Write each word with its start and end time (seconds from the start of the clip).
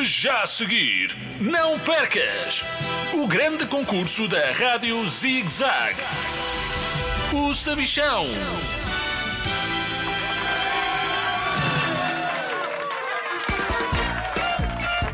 Já 0.00 0.42
a 0.42 0.46
seguir, 0.46 1.16
não 1.40 1.76
percas 1.80 2.64
o 3.14 3.26
grande 3.26 3.66
concurso 3.66 4.28
da 4.28 4.52
Rádio 4.52 5.04
Zig 5.10 5.48
Zag. 5.48 5.96
O 7.32 7.52
Sabichão. 7.52 8.24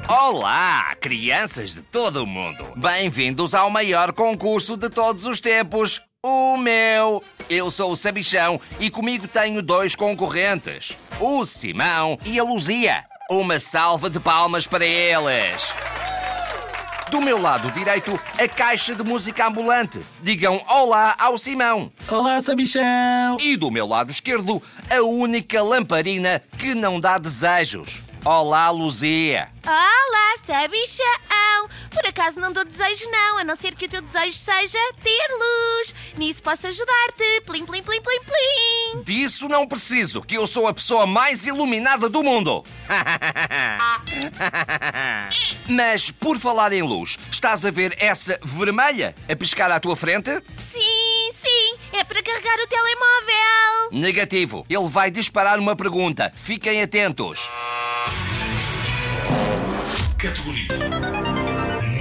Olá, 0.07 0.95
crianças 1.01 1.73
de 1.73 1.83
todo 1.83 2.23
o 2.23 2.27
mundo! 2.27 2.67
Bem-vindos 2.77 3.55
ao 3.55 3.71
maior 3.71 4.13
concurso 4.13 4.77
de 4.77 4.91
todos 4.91 5.25
os 5.25 5.41
tempos, 5.41 6.03
o 6.23 6.59
meu! 6.59 7.25
Eu 7.49 7.71
sou 7.71 7.93
o 7.93 7.97
Sabichão 7.97 8.61
e 8.79 8.91
comigo 8.91 9.27
tenho 9.27 9.63
dois 9.63 9.95
concorrentes, 9.95 10.95
o 11.19 11.43
Simão 11.47 12.19
e 12.27 12.39
a 12.39 12.45
Luzia. 12.45 13.05
Uma 13.31 13.59
salva 13.59 14.11
de 14.11 14.21
palmas 14.21 14.67
para 14.67 14.85
eles! 14.85 15.73
Do 17.11 17.23
meu 17.23 17.41
lado 17.41 17.71
direito, 17.71 18.21
a 18.39 18.47
caixa 18.47 18.95
de 18.95 19.03
música 19.03 19.47
ambulante. 19.47 20.05
Digam 20.21 20.63
olá 20.69 21.17
ao 21.19 21.39
Simão. 21.39 21.91
Olá, 22.07 22.39
Sabichão! 22.43 23.39
E 23.41 23.57
do 23.57 23.71
meu 23.71 23.87
lado 23.87 24.11
esquerdo, 24.11 24.63
a 24.91 25.01
única 25.01 25.63
lamparina 25.63 26.43
que 26.59 26.75
não 26.75 27.01
dá 27.01 27.17
desejos. 27.17 28.03
Olá, 28.23 28.69
Luzia. 28.69 29.49
Olá, 29.65 30.37
sabichão! 30.45 31.54
Por 32.05 32.11
acaso 32.11 32.39
não 32.39 32.53
dou 32.53 32.67
desejo, 32.67 33.11
não, 33.11 33.39
a 33.39 33.45
não 33.45 33.57
ser 33.57 33.75
que 33.75 33.87
o 33.87 33.89
teu 33.89 34.03
desejo 34.03 34.37
seja 34.37 34.79
ter 35.03 35.27
luz. 35.33 35.95
Nisso 36.19 36.43
posso 36.43 36.67
ajudar-te. 36.67 37.41
Plim, 37.47 37.65
plim, 37.65 37.83
plim, 37.83 38.03
plim, 38.03 38.21
plim. 38.21 39.03
Disso 39.03 39.49
não 39.49 39.67
preciso, 39.67 40.21
que 40.21 40.35
eu 40.35 40.47
sou 40.47 40.69
a 40.69 40.75
pessoa 40.75 41.07
mais 41.07 41.47
iluminada 41.47 42.11
do 42.11 42.23
mundo. 42.23 42.63
Mas, 45.67 46.11
por 46.11 46.39
falar 46.39 46.75
em 46.75 46.83
luz, 46.83 47.19
estás 47.33 47.65
a 47.65 47.71
ver 47.71 47.97
essa 47.99 48.39
vermelha 48.43 49.15
a 49.27 49.35
piscar 49.35 49.71
à 49.71 49.81
tua 49.81 49.97
frente? 49.97 50.31
Sim, 50.59 51.31
sim, 51.33 51.79
é 51.95 52.05
para 52.05 52.23
carregar 52.23 52.59
o 52.63 52.67
telemóvel. 52.67 53.93
Negativo. 53.93 54.67
Ele 54.69 54.89
vai 54.91 55.11
disparar 55.11 55.59
uma 55.59 55.75
pergunta. 55.75 56.31
Fiquem 56.37 56.83
atentos. 56.83 57.49
Categoria 60.19 61.44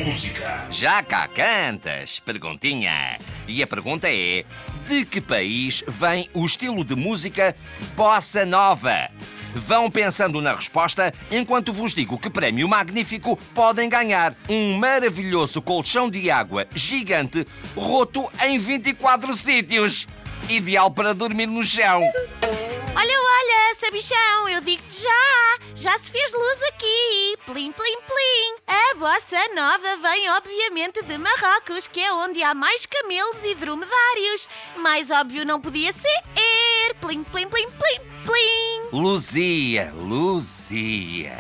Música. 0.03 0.67
Já 0.69 1.01
cá 1.01 1.29
cantas? 1.29 2.19
Perguntinha. 2.19 3.17
E 3.47 3.63
a 3.63 3.67
pergunta 3.67 4.09
é: 4.09 4.43
de 4.85 5.05
que 5.05 5.21
país 5.21 5.81
vem 5.87 6.29
o 6.33 6.45
estilo 6.45 6.83
de 6.83 6.93
música 6.93 7.55
bossa 7.95 8.45
nova? 8.45 9.09
Vão 9.55 9.89
pensando 9.89 10.41
na 10.41 10.55
resposta 10.55 11.13
enquanto 11.31 11.71
vos 11.71 11.95
digo 11.95 12.17
que 12.17 12.29
prémio 12.29 12.67
magnífico 12.67 13.37
podem 13.55 13.87
ganhar 13.87 14.35
um 14.49 14.73
maravilhoso 14.77 15.61
colchão 15.61 16.09
de 16.09 16.29
água 16.29 16.67
gigante 16.75 17.47
roto 17.73 18.29
em 18.43 18.59
24 18.59 19.33
sítios. 19.33 20.05
Ideal 20.49 20.91
para 20.91 21.13
dormir 21.13 21.47
no 21.47 21.63
chão. 21.63 22.01
Olha, 22.95 23.19
olha, 23.19 23.75
sabichão, 23.79 24.49
eu 24.49 24.59
digo-te 24.59 25.01
já. 25.01 25.57
Já 25.75 25.97
se 25.97 26.11
fez 26.11 26.33
luz 26.33 26.61
aqui. 26.63 27.37
Plim, 27.45 27.71
plim, 27.71 27.97
plim. 28.01 28.62
Bossa 29.03 29.53
nova 29.53 29.97
vem, 29.97 30.29
obviamente, 30.29 31.03
de 31.03 31.17
Marrocos, 31.17 31.87
que 31.87 31.99
é 31.99 32.13
onde 32.13 32.41
há 32.41 32.53
mais 32.53 32.85
camelos 32.85 33.43
e 33.43 33.53
dromedários. 33.53 34.47
Mais 34.77 35.11
óbvio 35.11 35.45
não 35.45 35.59
podia 35.59 35.91
ser. 35.91 36.23
Plim, 37.01 37.21
plim, 37.25 37.49
plim, 37.49 37.69
plim, 37.69 37.99
plim. 38.23 38.81
Luzia, 38.93 39.91
Luzia. 39.93 41.35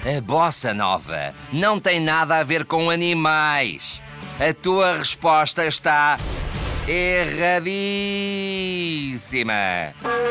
A 0.00 0.20
bossa 0.20 0.72
nova 0.72 1.34
não 1.52 1.80
tem 1.80 1.98
nada 1.98 2.36
a 2.36 2.44
ver 2.44 2.64
com 2.64 2.88
animais. 2.88 4.00
A 4.38 4.54
tua 4.54 4.98
resposta 4.98 5.66
está 5.66 6.16
erradíssima. 6.86 7.82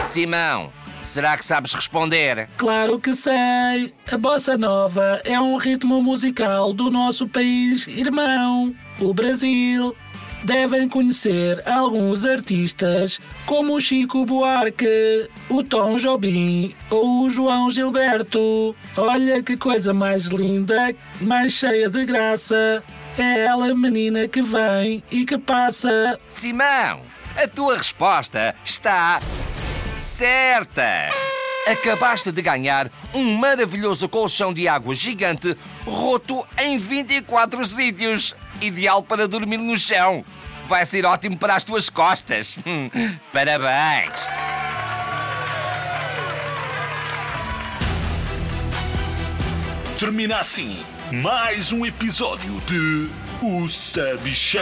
Simão, 0.01 0.71
será 1.05 1.37
que 1.37 1.45
sabes 1.45 1.73
responder? 1.73 2.49
Claro 2.57 2.99
que 2.99 3.13
sei! 3.13 3.93
A 4.11 4.17
bossa 4.17 4.57
nova 4.57 5.21
é 5.23 5.39
um 5.39 5.55
ritmo 5.55 6.01
musical 6.01 6.73
do 6.73 6.89
nosso 6.89 7.27
país 7.27 7.87
irmão, 7.87 8.75
o 8.99 9.13
Brasil. 9.13 9.95
Devem 10.43 10.87
conhecer 10.87 11.63
alguns 11.67 12.23
artistas 12.23 13.19
como 13.47 13.75
o 13.75 13.81
Chico 13.81 14.25
Buarque, 14.25 15.27
o 15.49 15.63
Tom 15.63 15.97
Jobim 15.97 16.75
ou 16.91 17.23
o 17.23 17.29
João 17.31 17.71
Gilberto. 17.71 18.75
Olha 18.95 19.41
que 19.41 19.57
coisa 19.57 19.91
mais 19.91 20.25
linda, 20.25 20.93
mais 21.19 21.53
cheia 21.53 21.89
de 21.89 22.05
graça. 22.05 22.83
É 23.17 23.45
ela, 23.45 23.73
menina, 23.73 24.27
que 24.27 24.41
vem 24.41 25.03
e 25.09 25.25
que 25.25 25.37
passa. 25.37 26.19
Simão, 26.27 27.01
a 27.35 27.47
tua 27.47 27.77
resposta 27.77 28.53
está 28.63 29.19
certa. 30.05 31.09
Acabaste 31.67 32.31
de 32.31 32.41
ganhar 32.41 32.91
um 33.13 33.35
maravilhoso 33.35 34.07
colchão 34.07 34.53
de 34.53 34.67
água 34.67 34.93
gigante 34.93 35.57
roto 35.83 36.45
em 36.59 36.77
24 36.77 37.65
sítios. 37.65 38.35
Ideal 38.61 39.01
para 39.01 39.27
dormir 39.27 39.57
no 39.57 39.75
chão. 39.77 40.23
Vai 40.69 40.85
ser 40.85 41.05
ótimo 41.05 41.37
para 41.37 41.55
as 41.55 41.63
tuas 41.63 41.89
costas. 41.89 42.57
Parabéns! 43.33 44.11
Termina 49.99 50.37
assim 50.37 50.83
mais 51.11 51.71
um 51.71 51.85
episódio 51.85 52.61
de 52.61 53.09
O 53.41 53.67
Sabichão. 53.67 54.61